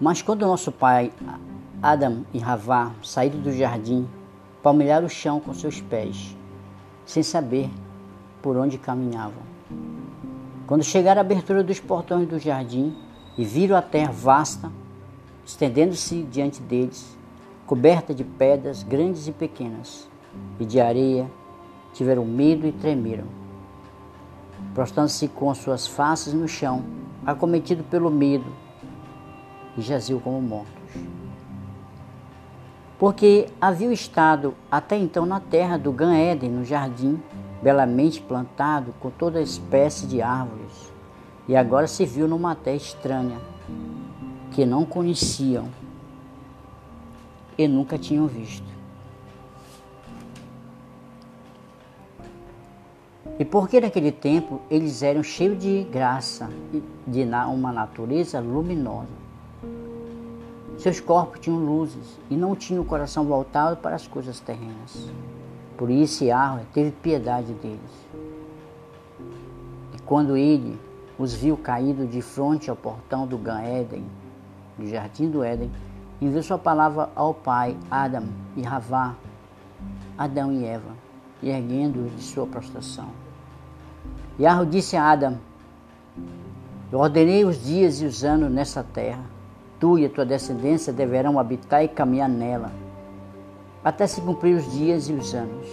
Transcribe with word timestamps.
Mas 0.00 0.22
quando 0.22 0.46
nosso 0.46 0.72
pai 0.72 1.12
Adam 1.82 2.24
e 2.32 2.42
Havá 2.42 2.90
saíram 3.02 3.38
do 3.38 3.52
jardim, 3.52 4.08
palmilharam 4.62 5.06
o 5.06 5.10
chão 5.10 5.38
com 5.40 5.52
seus 5.52 5.82
pés, 5.82 6.34
sem 7.04 7.22
saber 7.22 7.68
por 8.40 8.56
onde 8.56 8.78
caminhavam. 8.78 9.42
Quando 10.66 10.82
chegaram 10.82 11.20
à 11.20 11.22
abertura 11.22 11.62
dos 11.62 11.80
portões 11.80 12.26
do 12.26 12.38
jardim 12.38 12.96
e 13.36 13.44
viram 13.44 13.76
a 13.76 13.82
terra 13.82 14.10
vasta, 14.10 14.72
estendendo-se 15.44 16.22
diante 16.22 16.62
deles, 16.62 17.18
coberta 17.66 18.14
de 18.14 18.24
pedras 18.24 18.82
grandes 18.82 19.28
e 19.28 19.32
pequenas, 19.32 20.08
e 20.58 20.64
de 20.64 20.80
areia, 20.80 21.30
tiveram 21.92 22.24
medo 22.24 22.66
e 22.66 22.72
tremeram. 22.72 23.26
Prostrando-se 24.72 25.28
com 25.28 25.52
suas 25.54 25.86
faces 25.86 26.32
no 26.32 26.48
chão, 26.48 26.84
acometido 27.26 27.84
pelo 27.84 28.10
medo, 28.10 28.46
e 29.80 29.82
jaziu 29.82 30.20
como 30.20 30.40
mortos. 30.40 30.72
Porque 32.98 33.48
haviam 33.58 33.90
estado 33.90 34.54
até 34.70 34.96
então 34.96 35.24
na 35.24 35.40
terra 35.40 35.78
do 35.78 35.90
Gan 35.90 36.14
Éden, 36.14 36.50
no 36.50 36.64
jardim, 36.64 37.20
belamente 37.62 38.20
plantado 38.20 38.94
com 39.00 39.10
toda 39.10 39.40
espécie 39.40 40.06
de 40.06 40.20
árvores, 40.20 40.92
e 41.48 41.56
agora 41.56 41.86
se 41.86 42.04
viu 42.04 42.28
numa 42.28 42.54
terra 42.54 42.76
estranha, 42.76 43.38
que 44.50 44.66
não 44.66 44.84
conheciam 44.84 45.68
e 47.56 47.66
nunca 47.66 47.96
tinham 47.96 48.26
visto. 48.26 48.68
E 53.38 53.44
porque 53.46 53.80
naquele 53.80 54.12
tempo 54.12 54.60
eles 54.70 55.02
eram 55.02 55.22
cheios 55.22 55.58
de 55.58 55.84
graça, 55.84 56.50
de 57.06 57.22
uma 57.22 57.72
natureza 57.72 58.38
luminosa. 58.38 59.29
Seus 60.80 60.98
corpos 60.98 61.40
tinham 61.40 61.58
luzes 61.58 62.18
e 62.30 62.34
não 62.34 62.56
tinham 62.56 62.82
o 62.82 62.86
coração 62.86 63.26
voltado 63.26 63.76
para 63.76 63.94
as 63.94 64.06
coisas 64.06 64.40
terrenas. 64.40 65.10
Por 65.76 65.90
isso 65.90 66.24
Yahweh 66.24 66.64
teve 66.72 66.90
piedade 66.90 67.52
deles. 67.52 68.08
E 69.94 70.00
quando 70.06 70.38
ele 70.38 70.80
os 71.18 71.34
viu 71.34 71.54
caídos 71.54 72.10
de 72.10 72.22
frente 72.22 72.70
ao 72.70 72.76
portão 72.76 73.26
do 73.26 73.36
Gan 73.36 73.60
Éden, 73.60 74.06
do 74.78 74.86
jardim 74.86 75.28
do 75.28 75.44
Éden, 75.44 75.70
enviou 76.18 76.42
sua 76.42 76.56
palavra 76.56 77.10
ao 77.14 77.34
pai 77.34 77.76
Adam 77.90 78.28
e 78.56 78.66
Havá, 78.66 79.14
Adão 80.16 80.50
e 80.50 80.64
Eva, 80.64 80.96
erguendo-os 81.42 82.10
de 82.16 82.22
sua 82.22 82.46
prostração. 82.46 83.10
Yahweh 84.40 84.64
disse 84.64 84.96
a 84.96 85.10
Adam, 85.10 85.36
eu 86.90 87.00
ordenei 87.00 87.44
os 87.44 87.62
dias 87.62 88.00
e 88.00 88.06
os 88.06 88.24
anos 88.24 88.50
nessa 88.50 88.82
terra. 88.82 89.39
Tu 89.80 89.98
e 89.98 90.06
a 90.06 90.10
tua 90.10 90.24
descendência 90.24 90.92
deverão 90.92 91.40
habitar 91.40 91.82
e 91.82 91.88
caminhar 91.88 92.28
nela 92.28 92.70
até 93.84 94.06
se 94.06 94.20
cumprir 94.20 94.56
os 94.56 94.70
dias 94.70 95.08
e 95.08 95.12
os 95.12 95.34
anos. 95.34 95.66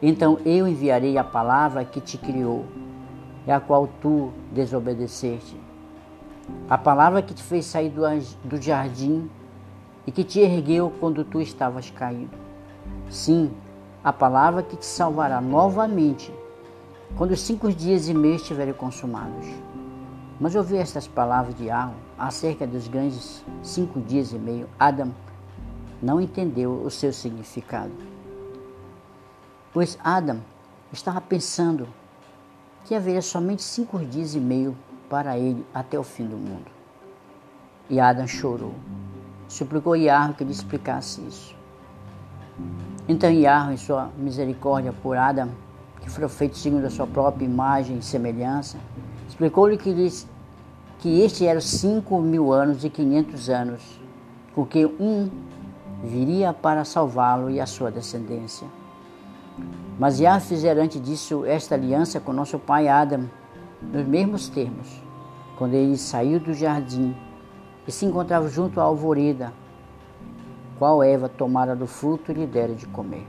Então 0.00 0.38
eu 0.44 0.66
enviarei 0.66 1.16
a 1.18 1.24
palavra 1.24 1.84
que 1.84 2.00
te 2.00 2.18
criou, 2.18 2.64
e 3.46 3.50
a 3.50 3.60
qual 3.60 3.88
tu 4.00 4.32
desobedeceste. 4.50 5.60
A 6.68 6.78
palavra 6.78 7.22
que 7.22 7.34
te 7.34 7.42
fez 7.42 7.66
sair 7.66 7.90
do, 7.90 8.02
do 8.44 8.60
jardim 8.60 9.30
e 10.06 10.12
que 10.12 10.24
te 10.24 10.40
ergueu 10.40 10.92
quando 10.98 11.24
tu 11.24 11.40
estavas 11.40 11.90
caído. 11.90 12.36
Sim, 13.08 13.52
a 14.02 14.12
palavra 14.12 14.62
que 14.62 14.76
te 14.76 14.86
salvará 14.86 15.40
novamente 15.40 16.32
quando 17.16 17.32
os 17.32 17.40
cinco 17.40 17.70
dias 17.72 18.08
e 18.08 18.14
meio 18.14 18.36
estiverem 18.36 18.74
consumados. 18.74 19.46
Mas 20.42 20.56
ouvi 20.56 20.76
estas 20.76 21.06
palavras 21.06 21.54
de 21.54 21.70
Arro 21.70 21.94
acerca 22.18 22.66
dos 22.66 22.88
grandes 22.88 23.44
cinco 23.62 24.00
dias 24.00 24.32
e 24.32 24.38
meio. 24.40 24.68
Adam 24.76 25.14
não 26.02 26.20
entendeu 26.20 26.82
o 26.82 26.90
seu 26.90 27.12
significado. 27.12 27.92
Pois 29.72 29.96
Adam 30.02 30.40
estava 30.92 31.20
pensando 31.20 31.86
que 32.84 32.92
haveria 32.92 33.22
somente 33.22 33.62
cinco 33.62 34.00
dias 34.00 34.34
e 34.34 34.40
meio 34.40 34.76
para 35.08 35.38
ele 35.38 35.64
até 35.72 35.96
o 35.96 36.02
fim 36.02 36.26
do 36.26 36.36
mundo. 36.36 36.66
E 37.88 38.00
Adam 38.00 38.26
chorou. 38.26 38.74
Suplicou 39.46 39.94
Iarro 39.94 40.34
que 40.34 40.42
lhe 40.42 40.50
explicasse 40.50 41.20
isso. 41.20 41.54
Então 43.06 43.30
Iarro, 43.30 43.70
em 43.70 43.76
sua 43.76 44.10
misericórdia 44.18 44.92
por 44.92 45.16
Adam, 45.16 45.50
que 46.00 46.10
foi 46.10 46.28
feito 46.28 46.58
segundo 46.58 46.84
a 46.84 46.90
sua 46.90 47.06
própria 47.06 47.44
imagem 47.44 47.98
e 47.98 48.02
semelhança, 48.02 48.76
explicou-lhe 49.28 49.78
que, 49.78 49.94
que 51.02 51.20
este 51.20 51.44
era 51.44 51.60
cinco 51.60 52.20
mil 52.20 52.52
anos 52.52 52.84
e 52.84 52.88
quinhentos 52.88 53.50
anos, 53.50 53.82
com 54.54 54.64
que 54.64 54.86
um 54.86 55.28
viria 56.00 56.52
para 56.52 56.84
salvá-lo 56.84 57.50
e 57.50 57.60
a 57.60 57.66
sua 57.66 57.90
descendência. 57.90 58.68
Mas 59.98 60.20
Yah 60.20 60.38
fizera 60.38 60.80
antes 60.80 61.02
disso 61.02 61.44
esta 61.44 61.74
aliança 61.74 62.20
com 62.20 62.32
nosso 62.32 62.56
pai 62.56 62.86
Adam, 62.86 63.28
nos 63.82 64.06
mesmos 64.06 64.48
termos, 64.48 65.02
quando 65.58 65.74
ele 65.74 65.98
saiu 65.98 66.38
do 66.38 66.54
jardim 66.54 67.16
e 67.84 67.90
se 67.90 68.06
encontrava 68.06 68.48
junto 68.48 68.78
à 68.78 68.84
alvoreda, 68.84 69.52
qual 70.78 71.02
Eva 71.02 71.28
tomara 71.28 71.74
do 71.74 71.88
fruto 71.88 72.30
e 72.30 72.34
lhe 72.34 72.46
dera 72.46 72.76
de 72.76 72.86
comer. 72.86 73.26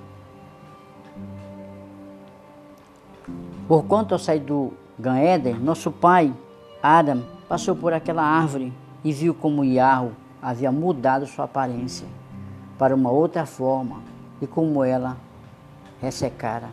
Porquanto 3.68 4.14
ao 4.14 4.20
sair 4.20 4.42
do 4.42 4.74
Gan 5.00 5.18
Eden, 5.18 5.56
nosso 5.56 5.92
pai, 5.92 6.32
Adam, 6.84 7.33
passou 7.54 7.76
por 7.76 7.94
aquela 7.94 8.24
árvore 8.24 8.74
e 9.04 9.14
viu 9.14 9.32
como 9.32 9.64
Yahweh 9.64 10.10
havia 10.42 10.72
mudado 10.72 11.28
sua 11.28 11.46
aparência 11.46 12.08
para 12.80 12.96
uma 12.96 13.12
outra 13.12 13.46
forma 13.46 14.02
e 14.42 14.48
como 14.48 14.84
ela 14.84 15.18
ressecara. 16.02 16.70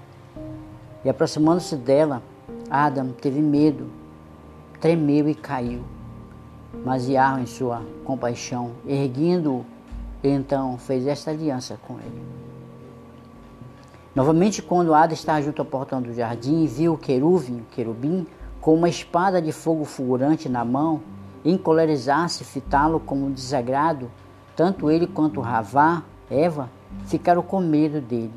E 1.05 1.11
aproximando-se 1.11 1.77
dela, 1.77 2.23
Adam 2.71 3.13
teve 3.13 3.43
medo, 3.43 3.91
tremeu 4.81 5.29
e 5.29 5.35
caiu. 5.35 5.83
Mas 6.83 7.07
Yahweh, 7.07 7.43
em 7.43 7.47
sua 7.47 7.83
compaixão, 8.03 8.71
erguendo-o, 8.87 9.67
então 10.25 10.79
fez 10.79 11.07
esta 11.07 11.31
aliança 11.31 11.79
com 11.87 11.99
ele. 11.99 12.23
Novamente, 14.15 14.63
quando 14.63 14.95
Adam 14.95 15.13
estava 15.13 15.43
junto 15.43 15.61
ao 15.61 15.67
portão 15.67 16.01
do 16.01 16.15
jardim, 16.15 16.65
viu 16.65 16.95
o 16.95 16.99
querubim, 16.99 17.67
querubim 17.71 18.27
com 18.61 18.75
uma 18.75 18.89
espada 18.89 19.41
de 19.41 19.53
fogo 19.53 19.85
fulgurante 19.85 20.49
na 20.49 20.65
mão, 20.65 21.01
encolerizar-se, 21.45 22.45
fitá-lo 22.45 23.01
como 23.01 23.31
desagrado, 23.31 24.11
tanto 24.55 24.91
ele 24.91 25.07
quanto 25.07 25.41
Ravá, 25.41 26.03
Eva, 26.31 26.69
ficaram 27.07 27.43
com 27.43 27.61
medo 27.61 28.01
dele 28.01 28.35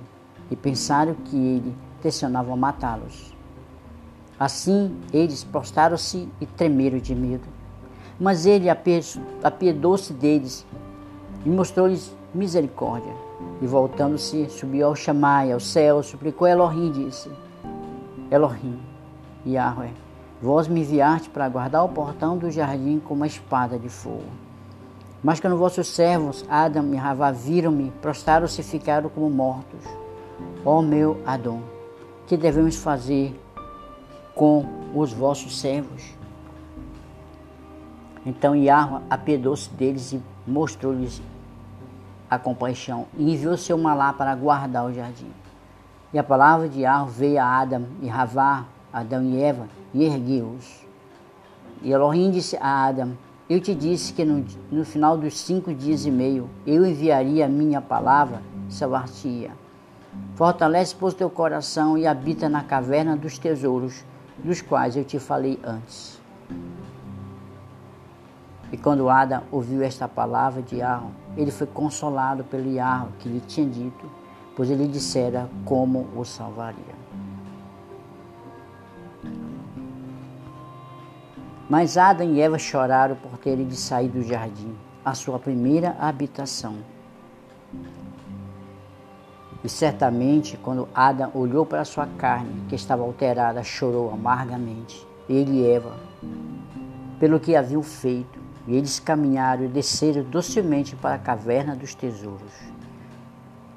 e 0.50 0.56
pensaram 0.56 1.14
que 1.14 1.36
ele 1.36 1.76
tensionava 2.02 2.56
matá-los. 2.56 3.34
Assim, 4.40 4.96
eles 5.12 5.44
prostraram-se 5.44 6.30
e 6.40 6.46
tremeram 6.46 6.98
de 7.00 7.14
medo. 7.14 7.48
Mas 8.20 8.46
ele 8.46 8.68
apiedou-se 9.44 10.14
deles 10.14 10.66
e 11.46 11.50
mostrou-lhes 11.50 12.16
misericórdia. 12.34 13.14
E 13.62 13.68
voltando-se, 13.68 14.50
subiu 14.50 14.88
ao 14.88 14.96
Chamai, 14.96 15.52
ao 15.52 15.60
céu, 15.60 16.02
suplicou 16.02 16.48
Elohim, 16.48 16.92
disse, 16.92 17.30
Elohim, 18.32 18.80
Yahweh, 19.46 19.92
vós 20.44 20.68
me 20.68 20.82
enviaste 20.82 21.30
para 21.30 21.48
guardar 21.48 21.86
o 21.86 21.90
portão 21.90 22.38
do 22.38 22.52
jardim 22.52 23.00
com 23.00 23.14
uma 23.14 23.26
espada 23.26 23.80
de 23.80 23.88
fogo. 23.88 24.26
Mas 25.24 25.40
quando 25.40 25.56
vossos 25.56 25.88
servos, 25.88 26.44
Adam 26.50 26.94
e 26.94 26.98
Ravá, 26.98 27.32
viram-me, 27.32 27.92
prostraram-se 28.02 28.60
e 28.60 28.64
ficaram 28.64 29.10
como 29.10 29.30
mortos. 29.30 29.80
Ó 30.66 30.82
meu 30.82 31.18
Adão, 31.26 31.64
que 32.28 32.36
devemos 32.36 32.76
fazer 32.76 33.40
com 34.36 34.66
os 34.94 35.14
vossos 35.14 35.58
servos? 35.58 36.14
Então 38.26 38.54
Yahweh 38.54 39.02
apiedou-se 39.10 39.70
deles 39.70 40.12
e 40.12 40.22
mostrou-lhes 40.46 41.22
a 42.30 42.38
compaixão 42.38 43.06
e 43.18 43.34
enviou 43.34 43.56
seu 43.56 43.78
malá 43.78 44.12
para 44.12 44.36
guardar 44.36 44.86
o 44.86 44.94
jardim. 44.94 45.32
E 46.12 46.20
a 46.20 46.24
palavra 46.24 46.68
de 46.68 46.82
Yahweh 46.82 47.12
veio 47.12 47.42
a 47.42 47.46
Adam 47.46 47.86
e 48.02 48.10
Ravá, 48.10 48.66
Adão 48.94 49.24
e 49.24 49.42
Eva, 49.42 49.68
e 49.92 50.04
ergueu-os. 50.04 50.86
E 51.82 51.92
Elohim 51.92 52.30
disse 52.30 52.56
a 52.58 52.86
Adam, 52.86 53.18
eu 53.50 53.60
te 53.60 53.74
disse 53.74 54.14
que 54.14 54.24
no, 54.24 54.46
no 54.72 54.86
final 54.86 55.18
dos 55.18 55.38
cinco 55.38 55.74
dias 55.74 56.06
e 56.06 56.12
meio 56.12 56.50
eu 56.66 56.86
enviaria 56.86 57.46
a 57.46 57.50
minha 57.50 57.82
palavra, 57.82 58.42
salvar-te-ia. 58.70 59.52
Fortalece, 60.36 60.96
pois, 60.98 61.14
teu 61.14 61.30
coração 61.30 61.98
e 61.98 62.08
habita 62.08 62.48
na 62.48 62.64
caverna 62.64 63.18
dos 63.18 63.38
tesouros, 63.38 64.06
dos 64.44 64.62
quais 64.62 64.96
eu 64.96 65.04
te 65.04 65.20
falei 65.20 65.60
antes. 65.64 66.22
E 68.72 68.78
quando 68.78 69.10
Ada 69.10 69.44
ouviu 69.52 69.84
esta 69.84 70.08
palavra 70.08 70.62
de 70.62 70.78
Yahweh, 70.78 71.12
ele 71.36 71.52
foi 71.52 71.68
consolado 71.68 72.44
pelo 72.44 72.72
Yahweh 72.72 73.12
que 73.20 73.30
lhe 73.30 73.40
tinha 73.40 73.68
dito, 73.68 74.10
pois 74.56 74.70
ele 74.70 74.88
dissera 74.88 75.50
como 75.66 76.08
o 76.16 76.24
salvaria. 76.24 77.04
Mas 81.74 81.98
Adão 81.98 82.32
e 82.32 82.40
Eva 82.40 82.60
choraram 82.60 83.16
por 83.16 83.36
terem 83.40 83.66
de 83.66 83.76
sair 83.76 84.08
do 84.08 84.22
jardim, 84.22 84.76
a 85.04 85.16
sua 85.16 85.40
primeira 85.40 85.98
habitação. 86.00 86.76
E 89.64 89.68
certamente, 89.68 90.56
quando 90.56 90.88
Adão 90.94 91.32
olhou 91.34 91.66
para 91.66 91.84
sua 91.84 92.06
carne, 92.06 92.62
que 92.70 92.76
estava 92.76 93.02
alterada, 93.02 93.64
chorou 93.64 94.14
amargamente. 94.14 95.04
Ele 95.28 95.62
e 95.62 95.68
Eva, 95.68 95.98
pelo 97.20 97.40
que 97.40 97.56
haviam 97.56 97.82
feito, 97.82 98.40
e 98.68 98.76
eles 98.76 99.00
caminharam 99.00 99.66
e 99.66 99.68
desceram 99.68 100.22
docemente 100.22 100.96
para 100.96 101.16
a 101.16 101.20
caverna 101.20 101.76
dos 101.76 101.96
tesouros. 101.96 102.54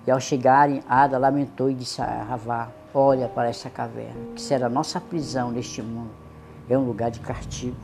E 0.07 0.11
ao 0.11 0.21
chegarem, 0.21 0.83
Ada 0.87 1.17
lamentou 1.17 1.71
e 1.71 1.75
disse 1.75 2.03
a 2.03 2.25
Ravá: 2.25 2.69
Olha 2.93 3.27
para 3.27 3.49
esta 3.49 3.71
caverna, 3.71 4.35
que 4.35 4.43
será 4.43 4.69
nossa 4.69 5.01
prisão 5.01 5.51
neste 5.51 5.81
mundo. 5.81 6.26
É 6.69 6.77
um 6.77 6.85
lugar 6.85 7.11
de 7.11 7.21
castigo. 7.21 7.77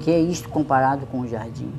Que 0.00 0.10
é 0.10 0.20
isto 0.20 0.48
comparado 0.48 1.06
com 1.06 1.20
o 1.20 1.28
jardim? 1.28 1.72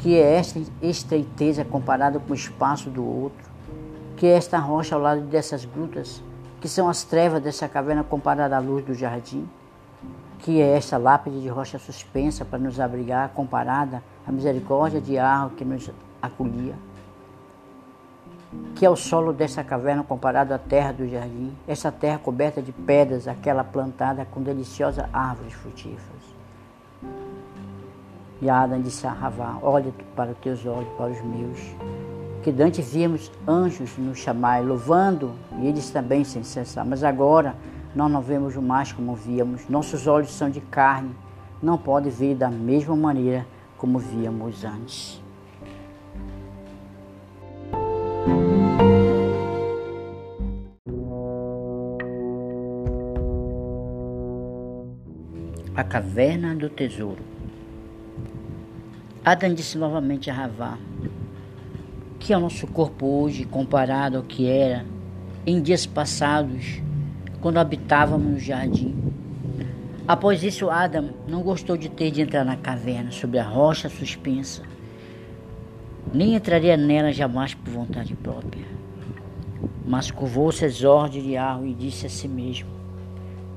Que 0.00 0.16
é 0.16 0.34
esta 0.34 0.60
estreiteza 0.82 1.64
comparada 1.64 2.18
com 2.18 2.32
o 2.32 2.34
espaço 2.34 2.90
do 2.90 3.04
outro? 3.04 3.50
que 4.20 4.26
é 4.26 4.36
esta 4.36 4.58
rocha 4.58 4.94
ao 4.94 5.00
lado 5.00 5.22
dessas 5.22 5.64
grutas, 5.64 6.22
que 6.60 6.68
são 6.68 6.90
as 6.90 7.02
trevas 7.02 7.42
dessa 7.42 7.66
caverna 7.66 8.04
comparada 8.04 8.54
à 8.54 8.60
luz 8.60 8.84
do 8.84 8.92
jardim, 8.92 9.48
que 10.40 10.60
é 10.60 10.76
esta 10.76 10.98
lápide 10.98 11.40
de 11.40 11.48
rocha 11.48 11.78
suspensa 11.78 12.44
para 12.44 12.58
nos 12.58 12.78
abrigar, 12.78 13.30
comparada 13.30 14.02
à 14.26 14.30
misericórdia 14.30 15.00
de 15.00 15.16
Arro 15.16 15.48
que 15.56 15.64
nos 15.64 15.90
acolhia, 16.20 16.74
que 18.74 18.84
é 18.84 18.90
o 18.90 18.96
solo 18.96 19.32
dessa 19.32 19.62
caverna 19.62 20.02
comparado 20.02 20.52
à 20.52 20.58
terra 20.58 20.92
do 20.92 21.08
jardim, 21.08 21.52
essa 21.68 21.92
terra 21.92 22.18
coberta 22.18 22.60
de 22.60 22.72
pedras, 22.72 23.28
aquela 23.28 23.62
plantada 23.62 24.24
com 24.24 24.42
deliciosas 24.42 25.06
árvores 25.12 25.52
frutíferas. 25.52 26.20
E 28.42 28.48
Adam 28.48 28.80
disse 28.80 29.06
a 29.06 29.12
Ravá, 29.12 29.58
olha 29.62 29.92
para 30.16 30.30
os 30.30 30.38
teus 30.38 30.64
olhos, 30.64 30.88
para 30.96 31.10
os 31.10 31.20
meus, 31.20 31.58
que 32.42 32.50
Dante 32.50 32.80
víamos 32.80 33.30
anjos 33.46 33.96
nos 33.98 34.18
chamar, 34.18 34.64
louvando, 34.64 35.32
e 35.58 35.66
eles 35.66 35.90
também 35.90 36.24
sem 36.24 36.42
cessar. 36.42 36.84
Mas 36.86 37.04
agora 37.04 37.54
nós 37.94 38.10
não 38.10 38.22
vemos 38.22 38.56
mais 38.56 38.92
como 38.92 39.14
víamos, 39.14 39.68
nossos 39.68 40.06
olhos 40.06 40.32
são 40.32 40.48
de 40.48 40.60
carne, 40.60 41.14
não 41.62 41.76
pode 41.76 42.08
ver 42.08 42.34
da 42.34 42.50
mesma 42.50 42.96
maneira 42.96 43.46
como 43.76 43.98
víamos 43.98 44.64
antes. 44.64 45.22
A 55.80 55.84
caverna 55.84 56.54
do 56.54 56.68
tesouro. 56.68 57.24
Adam 59.24 59.54
disse 59.54 59.78
novamente 59.78 60.28
a 60.28 60.34
Ravá: 60.34 60.76
que 62.18 62.34
é 62.34 62.36
o 62.36 62.40
nosso 62.40 62.66
corpo 62.66 63.06
hoje 63.06 63.46
comparado 63.46 64.18
ao 64.18 64.22
que 64.22 64.46
era 64.46 64.84
em 65.46 65.58
dias 65.62 65.86
passados, 65.86 66.82
quando 67.40 67.56
habitávamos 67.56 68.30
no 68.30 68.38
jardim. 68.38 68.94
Após 70.06 70.42
isso, 70.42 70.68
Adam 70.68 71.14
não 71.26 71.40
gostou 71.40 71.78
de 71.78 71.88
ter 71.88 72.10
de 72.10 72.20
entrar 72.20 72.44
na 72.44 72.58
caverna 72.58 73.10
sobre 73.10 73.38
a 73.38 73.42
rocha 73.42 73.88
suspensa, 73.88 74.62
nem 76.12 76.34
entraria 76.34 76.76
nela 76.76 77.10
jamais 77.10 77.54
por 77.54 77.70
vontade 77.70 78.14
própria. 78.16 78.66
Mas 79.86 80.10
curvou-se 80.10 80.86
ordens 80.86 81.24
de 81.24 81.38
Arro 81.38 81.66
e 81.66 81.72
disse 81.72 82.04
a 82.04 82.10
si 82.10 82.28
mesmo: 82.28 82.68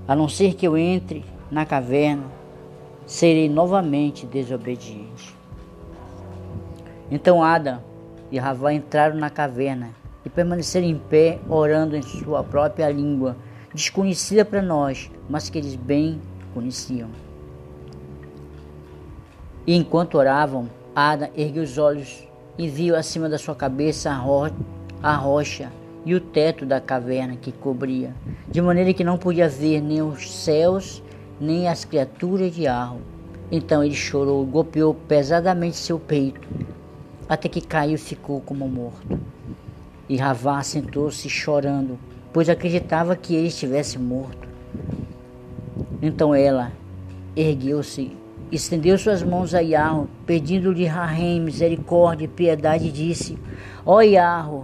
A 0.07 0.15
não 0.15 0.29
ser 0.29 0.53
que 0.53 0.65
eu 0.65 0.77
entre 0.77 1.25
na 1.53 1.65
caverna, 1.65 2.25
serei 3.05 3.47
novamente 3.47 4.25
desobediente. 4.25 5.35
Então 7.11 7.43
Adam 7.43 7.79
e 8.31 8.39
Ravá 8.39 8.73
entraram 8.73 9.15
na 9.15 9.29
caverna 9.29 9.91
e 10.25 10.29
permaneceram 10.29 10.87
em 10.87 10.97
pé, 10.97 11.39
orando 11.47 11.95
em 11.95 12.01
sua 12.01 12.43
própria 12.43 12.89
língua, 12.89 13.37
desconhecida 13.71 14.43
para 14.43 14.63
nós, 14.63 15.11
mas 15.29 15.47
que 15.47 15.59
eles 15.59 15.75
bem 15.75 16.19
conheciam. 16.55 17.09
E 19.67 19.75
enquanto 19.75 20.15
oravam, 20.15 20.67
Ada 20.95 21.29
ergueu 21.35 21.63
os 21.63 21.77
olhos 21.77 22.27
e 22.57 22.67
viu 22.67 22.95
acima 22.95 23.29
da 23.29 23.37
sua 23.37 23.55
cabeça 23.55 24.09
a, 24.09 24.15
ro 24.15 24.49
a 25.01 25.15
rocha 25.15 25.71
e 26.05 26.15
o 26.15 26.19
teto 26.19 26.65
da 26.65 26.81
caverna 26.81 27.35
que 27.35 27.51
cobria, 27.51 28.13
de 28.47 28.61
maneira 28.61 28.93
que 28.93 29.03
não 29.03 29.17
podia 29.17 29.47
ver 29.47 29.81
nem 29.81 30.01
os 30.01 30.31
céus, 30.31 31.01
nem 31.39 31.67
as 31.67 31.85
criaturas 31.85 32.53
de 32.53 32.67
Arro. 32.67 33.01
Então 33.51 33.83
ele 33.83 33.93
chorou, 33.93 34.45
golpeou 34.45 34.93
pesadamente 34.93 35.77
seu 35.77 35.99
peito 35.99 36.47
até 37.27 37.47
que 37.47 37.61
caiu 37.61 37.95
e 37.95 37.97
ficou 37.97 38.41
como 38.41 38.67
morto. 38.67 39.19
E 40.07 40.17
Ravá 40.17 40.61
sentou-se 40.61 41.27
chorando, 41.29 41.97
pois 42.31 42.49
acreditava 42.49 43.15
que 43.15 43.33
ele 43.35 43.47
estivesse 43.47 43.97
morto. 43.97 44.47
Então 46.01 46.35
ela 46.35 46.71
ergueu-se, 47.35 48.15
estendeu 48.51 48.97
suas 48.97 49.23
mãos 49.23 49.55
a 49.55 49.61
Iarro, 49.61 50.09
pedindo-lhe 50.25 50.85
Rahem, 50.85 51.39
misericórdia 51.39 52.25
e 52.25 52.27
piedade, 52.27 52.87
e 52.87 52.91
disse: 52.91 53.37
Ó 53.85 53.99
oh, 54.01 54.63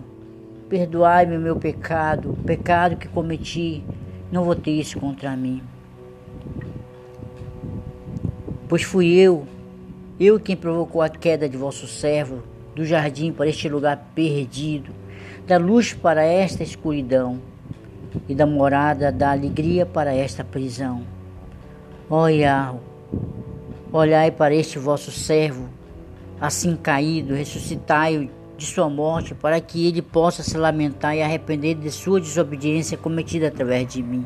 perdoai-me 0.68 1.38
o 1.38 1.42
meu 1.42 1.56
pecado, 1.56 2.32
o 2.32 2.44
pecado 2.44 2.98
que 2.98 3.08
cometi, 3.08 3.84
não 4.32 4.44
votei 4.44 4.80
isso 4.80 5.00
contra 5.00 5.36
mim. 5.36 5.64
Pois 8.70 8.84
fui 8.84 9.16
eu 9.16 9.48
eu 10.20 10.40
quem 10.40 10.56
provocou 10.56 11.02
a 11.02 11.10
queda 11.10 11.50
de 11.50 11.58
vosso 11.58 11.88
servo 11.88 12.44
do 12.76 12.86
jardim 12.86 13.32
para 13.32 13.48
este 13.48 13.68
lugar 13.68 14.12
perdido, 14.14 14.92
da 15.48 15.58
luz 15.58 15.94
para 15.94 16.24
esta 16.24 16.62
escuridão 16.62 17.42
e 18.28 18.36
da 18.36 18.46
morada 18.46 19.12
da 19.12 19.32
alegria 19.32 19.86
para 19.86 20.14
esta 20.14 20.44
prisão. 20.44 21.04
Ó 22.10 22.28
Yahweh, 22.28 22.80
olhai 23.92 24.30
para 24.30 24.54
este 24.54 24.78
vosso 24.78 25.10
servo, 25.10 25.70
assim 26.40 26.76
caído, 26.76 27.34
ressuscitai-o 27.34 28.30
de 28.58 28.66
sua 28.66 28.90
morte, 28.90 29.34
para 29.34 29.60
que 29.62 29.88
ele 29.88 30.02
possa 30.02 30.44
se 30.44 30.58
lamentar 30.58 31.16
e 31.16 31.24
arrepender 31.24 31.76
de 31.76 31.90
sua 31.90 32.20
desobediência 32.20 32.98
cometida 32.98 33.48
através 33.48 33.88
de 33.88 34.04
mim. 34.04 34.26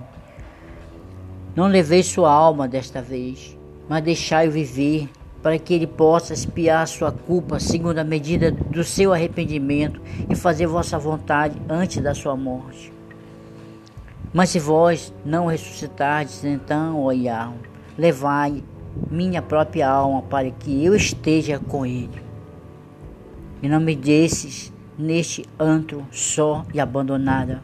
Não 1.56 1.68
levei 1.68 2.02
sua 2.02 2.32
alma 2.32 2.68
desta 2.68 3.00
vez, 3.00 3.56
mas 3.88 4.04
deixai-o 4.04 4.52
viver 4.52 5.10
para 5.42 5.60
que 5.60 5.74
ele 5.74 5.86
possa 5.86 6.34
espiar 6.34 6.88
sua 6.88 7.12
culpa 7.12 7.60
segundo 7.60 8.00
a 8.00 8.04
medida 8.04 8.50
do 8.50 8.84
seu 8.84 9.12
arrependimento 9.12 10.02
e 10.30 10.36
fazer 10.36 10.68
vossa 10.68 10.98
vontade 10.98 11.62
antes 11.70 12.02
da 12.02 12.16
sua 12.16 12.36
morte. 12.36 12.94
Mas 14.34 14.50
se 14.50 14.60
vós 14.60 15.14
não 15.26 15.48
ressuscitardes, 15.48 16.44
então, 16.44 17.04
ó 17.04 17.12
Yahweh, 17.12 17.58
levai 17.98 18.64
minha 19.12 19.42
própria 19.42 19.90
alma 19.90 20.22
para 20.24 20.50
que 20.50 20.84
eu 20.84 20.96
esteja 20.96 21.60
com 21.60 21.86
ele. 21.86 22.24
E 23.62 23.68
não 23.68 23.80
me 23.80 23.96
desses 23.96 24.74
neste 24.98 25.46
antro 25.60 26.06
só 26.12 26.66
e 26.74 26.80
abandonada, 26.80 27.62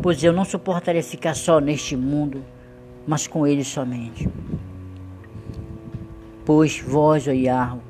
pois 0.00 0.22
eu 0.22 0.32
não 0.32 0.44
suportaria 0.44 1.02
ficar 1.02 1.34
só 1.34 1.60
neste 1.60 1.96
mundo, 1.96 2.42
mas 3.06 3.26
com 3.26 3.46
ele 3.46 3.64
somente. 3.64 4.28
Pois 6.48 6.80
vós, 6.80 7.28
ó 7.28 7.30
Iarro, 7.30 7.82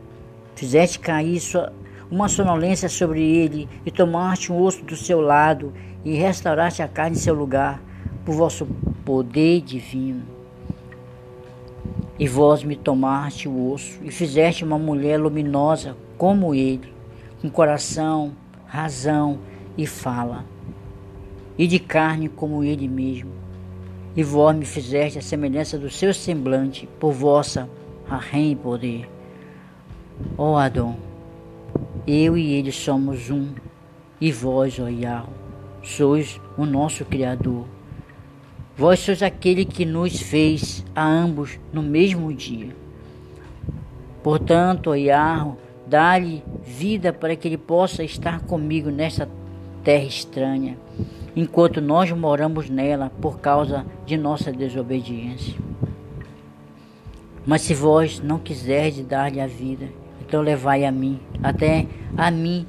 fizeste 0.56 0.98
cair 0.98 1.38
sua, 1.38 1.72
uma 2.10 2.28
sonolência 2.28 2.88
sobre 2.88 3.22
ele 3.22 3.68
e 3.86 3.90
tomaste 3.92 4.52
um 4.52 4.60
osso 4.60 4.82
do 4.82 4.96
seu 4.96 5.20
lado 5.20 5.72
e 6.04 6.16
restauraste 6.16 6.82
a 6.82 6.88
carne 6.88 7.14
em 7.14 7.20
seu 7.20 7.34
lugar 7.34 7.80
por 8.24 8.34
vosso 8.34 8.66
poder 9.04 9.60
divino. 9.60 10.24
E 12.18 12.26
vós 12.26 12.64
me 12.64 12.74
tomaste 12.74 13.48
o 13.48 13.70
osso 13.70 14.00
e 14.02 14.10
fizeste 14.10 14.64
uma 14.64 14.76
mulher 14.76 15.20
luminosa 15.20 15.96
como 16.16 16.52
ele, 16.52 16.92
com 17.40 17.48
coração, 17.48 18.32
razão 18.66 19.38
e 19.76 19.86
fala, 19.86 20.44
e 21.56 21.64
de 21.68 21.78
carne 21.78 22.28
como 22.28 22.64
ele 22.64 22.88
mesmo. 22.88 23.30
E 24.16 24.24
vós 24.24 24.56
me 24.56 24.64
fizeste 24.64 25.16
a 25.16 25.22
semelhança 25.22 25.78
do 25.78 25.88
seu 25.88 26.12
semblante 26.12 26.88
por 26.98 27.12
vossa 27.12 27.70
Rahem 28.08 28.56
poder. 28.56 29.08
Ó 30.36 30.56
Adão, 30.56 30.96
eu 32.06 32.38
e 32.38 32.54
ele 32.54 32.72
somos 32.72 33.28
um, 33.30 33.48
e 34.18 34.32
vós, 34.32 34.78
ó 34.80 34.88
Yahweh, 34.88 35.28
sois 35.82 36.40
o 36.56 36.64
nosso 36.64 37.04
Criador. 37.04 37.66
Vós 38.76 39.00
sois 39.00 39.22
aquele 39.22 39.64
que 39.64 39.84
nos 39.84 40.20
fez 40.20 40.84
a 40.94 41.04
ambos 41.04 41.60
no 41.72 41.82
mesmo 41.82 42.32
dia. 42.32 42.74
Portanto, 44.22 44.90
ó 44.90 44.94
Yahweh, 44.94 45.56
dá-lhe 45.86 46.42
vida 46.64 47.12
para 47.12 47.36
que 47.36 47.46
ele 47.46 47.58
possa 47.58 48.02
estar 48.02 48.40
comigo 48.40 48.90
nesta 48.90 49.28
terra 49.84 50.04
estranha, 50.04 50.78
enquanto 51.36 51.80
nós 51.80 52.10
moramos 52.10 52.70
nela 52.70 53.10
por 53.20 53.38
causa 53.38 53.84
de 54.06 54.16
nossa 54.16 54.50
desobediência. 54.50 55.54
Mas 57.48 57.62
se 57.62 57.72
vós 57.72 58.20
não 58.20 58.38
quiserdes 58.38 59.06
dar-lhe 59.06 59.40
a 59.40 59.46
vida, 59.46 59.88
então 60.20 60.42
levai 60.42 60.84
a 60.84 60.92
mim, 60.92 61.18
até 61.42 61.86
a 62.14 62.30
mim 62.30 62.66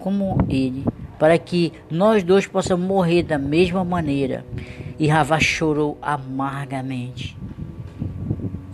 como 0.00 0.36
ele, 0.48 0.84
para 1.16 1.38
que 1.38 1.72
nós 1.88 2.24
dois 2.24 2.44
possamos 2.44 2.84
morrer 2.84 3.22
da 3.22 3.38
mesma 3.38 3.84
maneira. 3.84 4.44
E 4.98 5.06
Ravá 5.06 5.38
chorou 5.38 5.96
amargamente 6.02 7.38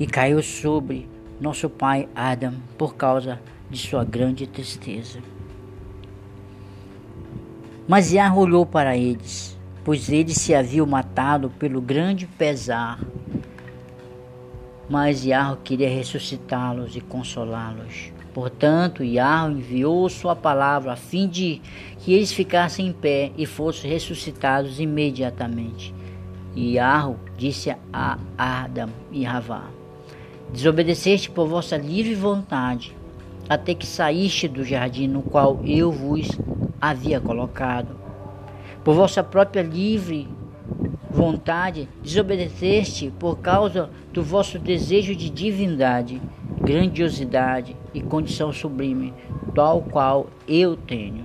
e 0.00 0.06
caiu 0.06 0.42
sobre 0.42 1.06
nosso 1.38 1.68
pai 1.68 2.08
Adam 2.14 2.54
por 2.78 2.94
causa 2.94 3.38
de 3.68 3.76
sua 3.76 4.04
grande 4.04 4.46
tristeza. 4.46 5.18
Mas 7.86 8.10
Yah 8.10 8.34
olhou 8.34 8.64
para 8.64 8.96
eles, 8.96 9.58
pois 9.84 10.08
eles 10.08 10.38
se 10.38 10.54
haviam 10.54 10.86
matado 10.86 11.50
pelo 11.50 11.82
grande 11.82 12.26
pesar. 12.26 12.98
Mas 14.92 15.24
Yah 15.24 15.56
queria 15.64 15.88
ressuscitá-los 15.88 16.94
e 16.96 17.00
consolá-los. 17.00 18.12
Portanto, 18.34 19.02
Yah 19.02 19.48
enviou 19.50 20.06
sua 20.10 20.36
palavra 20.36 20.92
a 20.92 20.96
fim 20.96 21.26
de 21.26 21.62
que 22.00 22.12
eles 22.12 22.30
ficassem 22.30 22.88
em 22.88 22.92
pé 22.92 23.32
e 23.38 23.46
fossem 23.46 23.90
ressuscitados 23.90 24.78
imediatamente. 24.78 25.94
E 26.54 26.74
Yah 26.74 27.10
disse 27.38 27.74
a 27.90 28.18
Adam 28.36 28.90
e 29.10 29.24
Ravá: 29.24 29.70
Desobedeceste 30.52 31.30
por 31.30 31.48
vossa 31.48 31.78
livre 31.78 32.14
vontade, 32.14 32.94
até 33.48 33.74
que 33.74 33.86
saíste 33.86 34.46
do 34.46 34.62
jardim 34.62 35.08
no 35.08 35.22
qual 35.22 35.58
eu 35.64 35.90
vos 35.90 36.28
havia 36.78 37.18
colocado. 37.18 37.96
Por 38.84 38.94
vossa 38.94 39.24
própria 39.24 39.62
livre 39.62 40.28
vontade, 41.12 41.88
desobedeceste 42.02 43.12
por 43.18 43.38
causa 43.38 43.90
do 44.12 44.22
vosso 44.22 44.58
desejo 44.58 45.14
de 45.14 45.28
divindade, 45.28 46.20
grandiosidade 46.60 47.76
e 47.92 48.00
condição 48.00 48.52
sublime, 48.52 49.12
tal 49.54 49.82
qual 49.82 50.28
eu 50.48 50.74
tenho. 50.76 51.24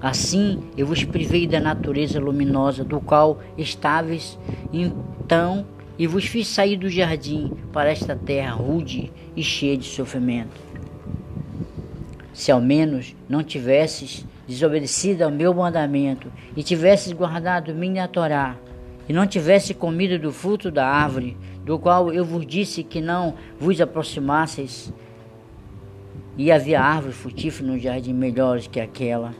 Assim 0.00 0.60
eu 0.76 0.86
vos 0.86 1.02
privei 1.02 1.46
da 1.46 1.58
natureza 1.58 2.20
luminosa 2.20 2.84
do 2.84 3.00
qual 3.00 3.40
estáveis 3.56 4.38
então 4.72 5.66
e 5.98 6.06
vos 6.06 6.24
fiz 6.24 6.46
sair 6.46 6.76
do 6.76 6.88
jardim 6.88 7.52
para 7.72 7.90
esta 7.90 8.14
terra 8.14 8.52
rude 8.52 9.10
e 9.34 9.42
cheia 9.42 9.76
de 9.76 9.86
sofrimento. 9.86 10.60
Se 12.32 12.52
ao 12.52 12.60
menos 12.60 13.16
não 13.28 13.42
tivesses 13.42 14.24
desobedecido 14.48 15.24
ao 15.24 15.30
meu 15.30 15.52
mandamento 15.52 16.32
e 16.56 16.62
tivesses 16.62 17.12
guardado 17.12 17.74
minha 17.74 18.08
Torá, 18.08 18.56
e 19.06 19.12
não 19.12 19.26
tivesse 19.26 19.74
comido 19.74 20.18
do 20.18 20.32
fruto 20.32 20.70
da 20.70 20.86
árvore, 20.86 21.36
do 21.64 21.78
qual 21.78 22.10
eu 22.10 22.24
vos 22.24 22.46
disse 22.46 22.82
que 22.82 23.00
não 23.00 23.34
vos 23.60 23.78
aproximasseis, 23.78 24.92
e 26.36 26.50
havia 26.50 26.80
árvore 26.80 27.12
frutífera 27.12 27.70
no 27.70 27.78
jardim 27.78 28.14
melhores 28.14 28.66
que 28.66 28.80
aquela. 28.80 29.34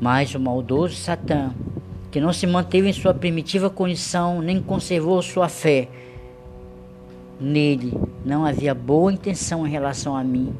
Mas 0.00 0.34
o 0.34 0.40
maldoso 0.40 0.94
Satã, 0.94 1.54
que 2.10 2.20
não 2.20 2.32
se 2.32 2.46
manteve 2.46 2.88
em 2.88 2.92
sua 2.92 3.14
primitiva 3.14 3.70
condição, 3.70 4.42
nem 4.42 4.60
conservou 4.60 5.22
sua 5.22 5.48
fé, 5.48 5.88
nele 7.40 7.94
não 8.24 8.44
havia 8.44 8.74
boa 8.74 9.12
intenção 9.12 9.66
em 9.66 9.70
relação 9.70 10.14
a 10.14 10.22
mim, 10.22 10.54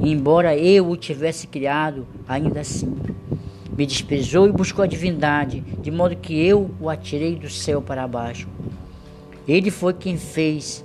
embora 0.00 0.56
eu 0.56 0.88
o 0.88 0.96
tivesse 0.96 1.46
criado, 1.46 2.06
ainda 2.28 2.60
assim. 2.60 2.94
Me 3.76 3.86
desprezou 3.86 4.46
e 4.46 4.52
buscou 4.52 4.84
a 4.84 4.86
divindade, 4.86 5.60
de 5.60 5.90
modo 5.90 6.14
que 6.14 6.38
eu 6.46 6.70
o 6.80 6.88
atirei 6.88 7.34
do 7.34 7.50
céu 7.50 7.82
para 7.82 8.06
baixo. 8.06 8.48
Ele 9.48 9.70
foi 9.70 9.92
quem 9.92 10.16
fez 10.16 10.84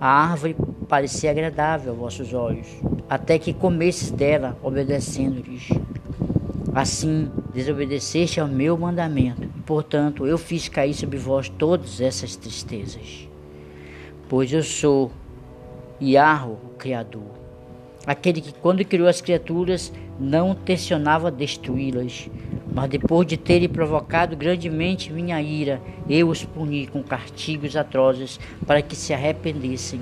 a 0.00 0.06
árvore 0.06 0.56
parecer 0.88 1.28
agradável 1.28 1.90
aos 1.92 2.00
vossos 2.00 2.32
olhos, 2.32 2.68
até 3.10 3.38
que 3.38 3.52
comesses 3.52 4.10
dela, 4.10 4.56
obedecendo-lhes. 4.62 5.68
Assim, 6.72 7.28
desobedeceste 7.52 8.40
ao 8.40 8.46
meu 8.46 8.78
mandamento, 8.78 9.42
e, 9.42 9.60
portanto, 9.62 10.26
eu 10.26 10.38
fiz 10.38 10.68
cair 10.68 10.94
sobre 10.94 11.18
vós 11.18 11.48
todas 11.48 12.00
essas 12.00 12.36
tristezas. 12.36 13.28
Pois 14.28 14.52
eu 14.52 14.62
sou 14.62 15.10
Iarro, 16.00 16.58
o 16.64 16.76
Criador 16.78 17.37
aquele 18.08 18.40
que, 18.40 18.54
quando 18.54 18.82
criou 18.86 19.06
as 19.06 19.20
criaturas, 19.20 19.92
não 20.18 20.54
tensionava 20.54 21.30
destruí-las, 21.30 22.30
mas 22.72 22.88
depois 22.88 23.26
de 23.26 23.36
terem 23.36 23.68
provocado 23.68 24.34
grandemente 24.34 25.12
minha 25.12 25.40
ira, 25.42 25.78
eu 26.08 26.30
os 26.30 26.42
puni 26.42 26.86
com 26.86 27.02
castigos 27.02 27.76
atrozes 27.76 28.40
para 28.66 28.80
que 28.80 28.96
se 28.96 29.12
arrependessem. 29.12 30.00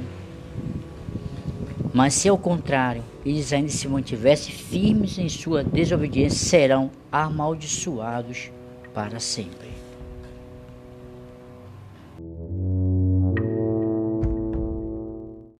Mas 1.92 2.14
se 2.14 2.28
ao 2.28 2.38
contrário, 2.38 3.02
eles 3.24 3.52
ainda 3.52 3.70
se 3.70 3.88
mantivessem 3.88 4.54
firmes 4.54 5.18
em 5.18 5.28
sua 5.28 5.64
desobediência, 5.64 6.38
serão 6.38 6.92
amaldiçoados 7.10 8.52
para 8.94 9.18
sempre. 9.18 9.75